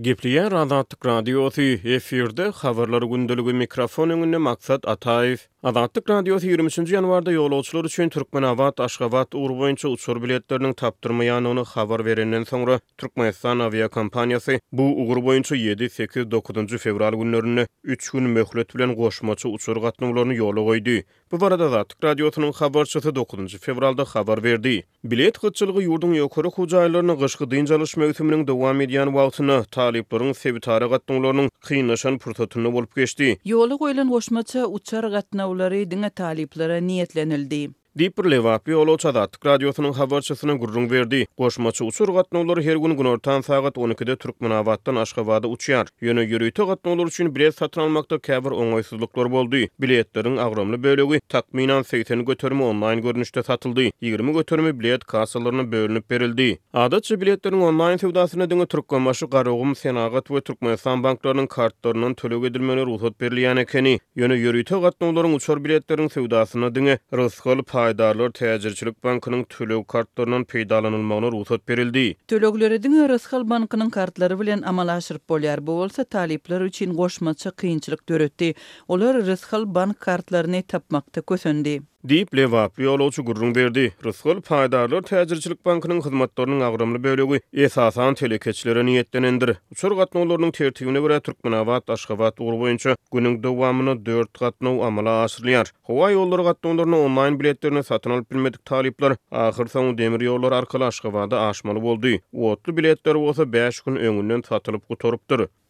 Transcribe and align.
Gepliya 0.00 0.48
Radio 0.50 0.82
Tukradiyoti 0.84 1.64
efirde 1.94 2.44
xabarlar 2.50 3.02
gündeligi 3.02 3.52
mikrofon 3.52 4.10
önünde 4.10 4.36
maksat 4.36 4.88
Ataev 4.88 5.36
Azatlyk 5.60 6.08
radio 6.10 6.36
23-nji 6.40 6.94
ýanwarda 6.96 7.34
ýolagçylar 7.34 7.84
üçin 7.84 8.08
Türkmenabat 8.08 8.80
Aşgabat 8.80 9.34
ugru 9.36 9.58
boýunça 9.58 9.88
uçur 9.92 10.22
biletlerini 10.22 10.72
tapdyrma 10.74 11.24
ýanyny 11.26 11.60
habar 11.74 12.04
berenden 12.06 12.46
soňra 12.48 12.78
Türkmenistan 12.98 13.60
avia 13.66 13.88
kompaniýasy 13.92 14.56
bu 14.72 14.86
ugru 15.02 15.20
boýunça 15.26 15.56
7-8-9-njy 15.56 16.78
fevral 16.86 17.12
günlerini 17.12 17.66
3 17.84 18.08
gün 18.10 18.22
möhlet 18.38 18.72
bilen 18.74 18.94
goşmaça 18.94 19.48
uçur 19.48 19.76
gatnaglaryny 19.76 20.38
ýola 20.40 21.02
Bu 21.32 21.40
barada 21.40 21.64
Azatlyk 21.64 22.04
radiosynyň 22.04 22.52
habarçysy 22.52 23.08
9 23.14 23.56
fevralda 23.56 24.04
habar 24.04 24.42
berdi. 24.44 24.84
Bilet 25.04 25.36
gyçylygy 25.42 25.84
ýurdun 25.86 26.10
ýokary 26.20 26.50
hujaýlaryny 26.56 27.14
gyşgy 27.22 27.44
dynjalyş 27.50 27.94
mögtüminiň 27.96 28.46
dowam 28.46 28.80
edýän 28.80 29.10
wagtyny 29.16 29.60
talipleriň 29.70 30.32
sebitary 30.34 30.84
gatnaglarynyň 30.90 31.48
kynaşan 31.68 32.18
pürtatyny 32.18 32.72
bolup 32.72 32.96
geçdi. 32.96 33.36
Ýola 33.46 33.76
goýulan 33.78 34.08
goşmaça 34.08 34.66
uçur 34.66 35.04
olary 35.50 35.82
dünýä 35.90 36.10
taliplara 36.20 36.76
niýetlenildi 36.90 37.62
Di 37.98 38.10
Levapi 38.24 38.74
ol 38.74 38.88
oçada 38.88 39.26
Türk 39.26 39.46
radiosunun 39.46 39.92
habarçısına 39.92 40.54
gurrun 40.54 40.90
verdi. 40.90 41.26
Qoşmaçı 41.38 41.84
uçur 41.84 42.08
gatnolar 42.08 42.62
her 42.62 42.76
gün 42.76 42.96
günortan 42.96 43.40
saat 43.40 43.76
12-de 43.76 44.16
Türkmenabatdan 44.16 44.94
Aşgabada 44.96 45.46
uçýar. 45.46 45.86
Ýöne 46.02 46.22
ýürüýte 46.32 46.66
gatnolar 46.66 47.06
üçin 47.06 47.34
bilet 47.34 47.54
satyn 47.54 47.80
almakda 47.80 48.16
käbir 48.18 48.50
oňaýsyzlyklar 48.62 49.30
boldy. 49.30 49.66
Biletleriň 49.82 50.38
agramly 50.38 50.82
bölegi 50.82 51.20
takminan 51.28 51.82
80 51.82 52.24
götürme 52.24 52.64
online 52.64 53.00
görnüşde 53.00 53.42
satyldy. 53.42 53.90
20 54.00 54.32
götürme 54.32 54.78
bilet 54.80 55.04
kasalaryna 55.04 55.72
bölünip 55.72 56.10
berildi. 56.10 56.58
Adatça 56.72 57.14
biletleriň 57.20 57.60
online 57.62 57.98
sewdasyna 57.98 58.44
diňe 58.50 58.66
Türkmenmaşy 58.66 59.26
garagym 59.26 59.74
senagat 59.76 60.24
we 60.26 60.40
Türkmenistan 60.40 61.02
banklarynyň 61.02 61.46
kartlarynyň 61.46 62.14
tölege 62.14 62.46
edilmeleri 62.46 62.86
ruhsat 62.86 63.12
berilýän 63.20 63.60
ekeni. 63.60 63.98
Ýöne 64.16 64.36
ýürüýte 64.38 64.78
gatnolaryň 64.80 65.34
uçur 65.34 65.64
biletleriň 65.64 66.08
sewdasyna 66.08 66.70
diňe 66.74 66.98
rysgal 67.14 67.58
aýdarlar 67.90 68.32
täjirçilik 68.38 68.96
bankynyň 69.06 69.42
tölek 69.54 69.88
kartlarynyň 69.94 70.44
peýdalanylmagyna 70.52 71.30
ruhsat 71.34 71.64
berildi. 71.70 72.04
Tölekleriň 72.32 72.96
Rasxal 73.14 73.46
bankynyň 73.54 73.90
kartlary 73.96 74.38
bilen 74.42 74.62
amala 74.72 74.98
aşyryp 75.02 75.24
bolýar. 75.34 75.60
Bu 75.66 75.78
bolsa 75.82 76.04
talipler 76.04 76.60
üçin 76.68 76.94
goşmaça 77.02 77.50
kynçylyk 77.64 78.08
döretdi. 78.08 78.52
Olar 78.88 79.20
Rasxal 79.32 79.66
bank 79.74 80.00
kartlaryny 80.08 80.62
tapmakda 80.62 81.20
kösendi. 81.20 81.80
Deep 82.04 82.34
Levap 82.36 82.78
yolu 82.78 83.10
berdi. 83.54 83.92
Rıskol 84.04 84.40
paydarlar 84.40 85.02
Tazirçilik 85.02 85.58
Bankynyň 85.64 85.98
hizmetlerinin 86.04 86.60
ağrımlı 86.60 87.04
bölegi 87.04 87.40
esasan 87.52 88.14
telekeçilere 88.14 88.80
niýetlenendir. 88.80 89.34
indir. 89.34 89.56
Uçur 89.72 89.96
qatna 89.96 90.20
olurunun 90.20 90.50
tertiyyini 90.50 91.04
vire 91.04 91.20
Türkmen 91.20 91.52
avat, 91.52 91.90
aşkavat 91.90 92.40
uğur 92.40 92.52
boyunca 92.60 92.96
günün 93.12 93.42
dövamını 93.42 94.84
amala 94.84 95.10
asırlayar. 95.10 95.72
Howa 95.82 96.10
yolları 96.10 96.42
qatna 96.42 96.70
olurunu 96.70 97.04
online 97.04 97.82
satyn 97.82 98.10
alyp 98.10 98.30
bilmedik 98.32 98.64
taliplar. 98.64 99.16
Ahir 99.30 99.66
son 99.66 99.98
demir 99.98 100.20
ýollar 100.20 100.54
arkaly 100.54 100.84
aşkavada 100.84 101.40
aşmalı 101.40 101.82
boldy. 101.82 102.16
Uotlu 102.32 102.76
biletler 102.76 103.14
bolsa 103.14 103.52
5 103.52 103.80
gün 103.80 103.96
öňünden 103.96 104.42
satylyp 104.48 104.82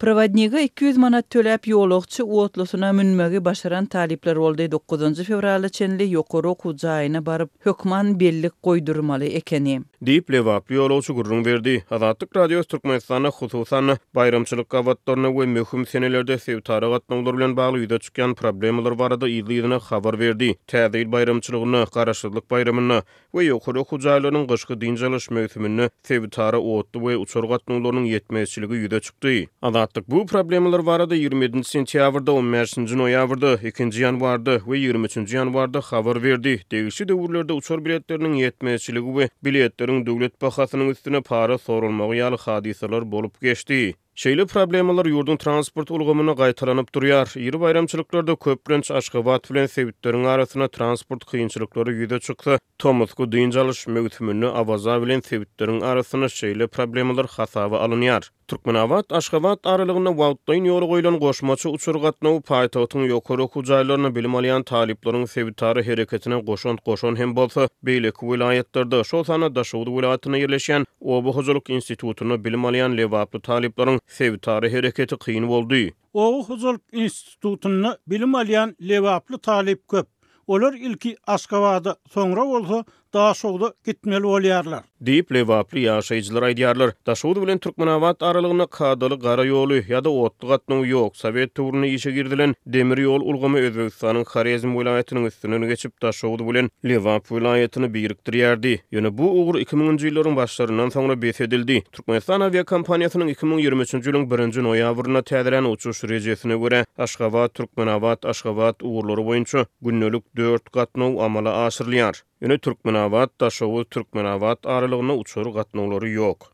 Provodniga 0.01 0.57
200 0.61 0.97
manat 1.03 1.27
tölep 1.31 1.69
yoluqçi 1.69 2.23
uotlusuna 2.23 2.93
münmögi 2.93 3.45
başaran 3.45 3.87
talipler 3.87 4.37
oldu 4.37 4.71
9. 4.73 5.23
fevrali 5.23 5.71
çenli 5.71 6.13
yokoro 6.13 6.55
kudzayina 6.55 7.27
barib 7.27 7.49
hökman 7.59 8.21
bellik 8.21 8.63
koydurmalı 8.63 9.25
ekeni. 9.25 9.83
Deep 10.05 10.31
Levap 10.31 10.71
yoluçu 10.71 11.15
gurrun 11.15 11.45
berdi. 11.45 11.85
Azatlyk 11.91 12.37
radiosu 12.37 12.69
Türkmenistana 12.69 13.29
hususan 13.29 13.97
bayramçylyk 14.15 14.71
gawatlaryna 14.71 15.29
we 15.33 15.47
möhüm 15.47 15.87
senelerde 15.87 16.39
sew 16.39 16.61
taragatna 16.63 17.27
bilen 17.35 17.57
bagly 17.57 17.85
ýa-da 17.85 17.99
çykan 18.07 18.35
problemler 18.35 18.99
barada 18.99 19.29
ýygyny 19.29 19.79
habar 19.89 20.19
berdi. 20.21 20.49
Täzeýil 20.69 21.13
bayramçylygyny, 21.13 21.85
garaşdyrlyk 21.95 22.51
bayramyny 22.51 23.01
we 23.33 23.45
ýokury 23.49 23.85
hujaýlaryň 23.91 24.47
gyşky 24.49 24.81
dinjalyş 24.81 25.31
möhümini 25.31 25.91
sew 26.03 26.31
tarag 26.31 26.65
otdy 26.65 26.99
we 26.99 27.17
uçurgatnularyň 27.27 28.07
ýetmezçiligi 28.15 28.75
ýa-da 28.87 29.01
çykdy. 29.01 29.37
Azatlyk 29.63 30.09
bu 30.11 30.27
problemler 30.27 30.87
barada 30.87 31.15
27 31.15 31.57
sentýabrda 31.59 32.31
10-njy 32.41 32.97
noýabrda, 33.03 33.53
2-nji 33.69 34.01
ýanwarda 34.07 34.53
we 34.65 34.79
23-nji 34.87 35.37
ýanwarda 35.43 35.81
habar 35.93 36.23
berdi. 36.23 36.57
Degişli 36.73 37.09
döwürlerde 37.09 37.53
uçur 37.53 37.85
biletleriniň 37.85 38.41
ýetmezçiligi 38.49 39.13
we 39.21 39.29
biletler 39.45 39.90
Türkiýanyň 39.91 40.07
döwlet 40.07 40.35
bahasynyň 40.43 40.93
üstüne 40.95 41.21
para 41.29 41.59
sorulmagy 41.65 42.21
ýaly 42.23 42.39
hadiseler 42.47 43.07
bolup 43.15 43.41
geçdi. 43.47 43.79
Şeýle 44.21 44.45
problemalar 44.53 45.07
ýurdun 45.09 45.39
transport 45.41 45.91
ulgamyna 45.97 46.35
gaýtaranyp 46.37 46.91
durýar. 46.93 47.31
Ýyr 47.41 47.57
bayramçylyklarda 47.63 48.35
köprünç 48.47 48.91
aşgabat 48.99 49.49
bilen 49.51 49.67
Täbip 49.77 49.97
bilen 50.05 50.69
transport 50.75 51.25
kynçylyklary 51.25 51.91
ýüde 52.03 52.21
çykdy. 52.27 52.59
Tomusku 52.83 53.25
dünýä 53.33 53.71
iş 53.73 53.81
meýilnamasy 53.95 54.51
awaza 54.63 54.99
bilen 55.07 55.21
febitleriň 55.31 55.81
arasynda 55.93 56.27
şeýle 56.41 56.67
problemlar 56.67 57.27
hasaba 57.37 57.77
alınıýar. 57.87 58.29
Türkmenabat 58.51 59.13
Aşgabat 59.13 59.59
aralygyny 59.73 60.09
wawtay 60.21 60.59
ýolun 60.69 61.17
goşmaça 61.25 61.69
uçurgatny 61.71 62.29
paýtautyny 62.51 63.09
ýokary 63.13 63.41
okuw 63.47 63.63
jaýlaryna 63.71 64.11
bilim 64.15 64.33
alýan 64.41 64.65
talipleriň 64.65 65.27
febitary 65.27 65.83
hereketine 65.87 66.41
goşant 66.51 66.85
goşon 66.87 67.17
hem 67.17 67.37
bolsa, 67.37 67.69
Beýlek 67.87 68.21
welaýetlerinde 68.27 69.05
Şoltan 69.05 69.41
ýa-da 69.47 69.65
Şoluly 69.65 69.91
welaýetine 70.01 70.37
ýerleşen 70.45 70.87
Oba 71.01 71.31
gözlük 71.39 71.71
institutynyň 71.71 72.45
bilim 72.45 72.63
alýan 72.71 72.97
lewaply 72.97 73.71
sevtari 74.11 74.71
hereketi 74.73 75.17
kıyın 75.19 75.43
oldu. 75.43 75.77
O 76.15 76.45
Huzulp 76.45 76.83
İnstitutunu 76.93 77.97
bilim 78.07 78.35
alyan 78.35 78.77
levaplı 78.89 79.39
talip 79.39 79.89
köp. 79.89 80.07
Olar 80.47 80.75
ilki 80.75 81.17
Askavada, 81.27 81.97
sonra 82.11 82.45
olsa 82.45 82.85
Taşoguldu 83.13 83.75
gitmeli 83.89 84.27
olyarlar 84.33 84.83
deyip 85.07 85.33
levapli 85.33 85.81
ýa 85.85 85.95
şeýjlara 86.09 86.91
«Daşoğdu 87.07 87.43
bilen 87.43 87.59
Türkmenawta 87.59 88.27
aralygyny 88.27 88.67
kadaly 88.71 89.15
gara 89.25 89.45
ýoly 89.47 89.81
ýa-da 89.87 90.11
otly 90.27 90.49
gatnyň 90.51 90.85
ýok, 90.91 91.15
Sowet 91.23 91.57
döwründe 91.57 91.87
ýeşe 91.95 92.11
girdilen 92.19 92.55
demir 92.77 92.99
ýol 93.07 93.23
ulgamy 93.33 93.65
Özbegistanyň 93.67 94.23
Xarezm 94.31 94.77
welaýatynyň 94.79 95.27
üstünini 95.31 95.69
geçip 95.73 95.97
daşoğdu 96.03 96.47
bilen 96.51 96.71
Lewap 96.85 97.25
welaýatyny 97.33 97.91
birikdirýärdi. 97.97 98.77
Ýöne 98.93 99.11
bu 99.19 99.33
uğur 99.41 99.55
2000-nji 99.65 100.11
ýyllaryň 100.13 100.37
başlaryndan 100.37 100.89
soňra 100.95 101.19
beýfe 101.25 101.45
edildi. 101.49 101.81
Türkmenistan 101.93 102.41
Awia 102.47 102.63
kompaniýasynyň 102.75 103.35
2023-nji 103.35 104.07
ýylyň 104.11 104.31
1-nji 104.37 104.65
noýabryna 104.71 105.23
täzeden 105.33 105.73
uçuş 105.73 106.05
rejesine 106.05 106.63
berä 106.67 106.85
Aşgabat-Türkmenawta 107.09 108.29
Aşgabat 108.37 108.83
ugurlary 108.83 109.21
boýunça 109.31 109.67
günnelik 109.83 110.31
4 110.37 110.73
gatnyw 110.81 111.23
amala 111.31 111.59
aşyrylýar. 111.67 112.23
Ýöne 112.45 112.57
Türkmenabat 112.59 113.33
da 113.41 113.51
şowu 113.57 113.83
Türkmenabat 113.97 114.67
aralygyna 114.77 115.15
uçur 115.25 115.47
gatnawlary 115.61 116.17
ýok. 116.23 116.51